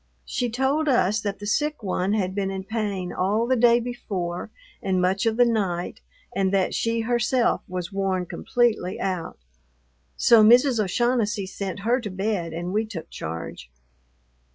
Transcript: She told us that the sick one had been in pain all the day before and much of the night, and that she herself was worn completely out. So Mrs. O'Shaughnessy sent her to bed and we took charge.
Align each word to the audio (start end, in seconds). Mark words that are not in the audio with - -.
She 0.25 0.49
told 0.49 0.89
us 0.89 1.21
that 1.21 1.37
the 1.37 1.45
sick 1.45 1.83
one 1.83 2.13
had 2.13 2.33
been 2.33 2.49
in 2.49 2.63
pain 2.63 3.13
all 3.13 3.45
the 3.45 3.55
day 3.55 3.79
before 3.79 4.49
and 4.81 4.99
much 4.99 5.27
of 5.27 5.37
the 5.37 5.45
night, 5.45 6.01
and 6.35 6.51
that 6.51 6.73
she 6.73 7.01
herself 7.01 7.61
was 7.67 7.93
worn 7.93 8.25
completely 8.25 8.99
out. 8.99 9.37
So 10.17 10.43
Mrs. 10.43 10.83
O'Shaughnessy 10.83 11.45
sent 11.45 11.81
her 11.81 12.01
to 12.01 12.09
bed 12.09 12.51
and 12.51 12.73
we 12.73 12.83
took 12.87 13.11
charge. 13.11 13.69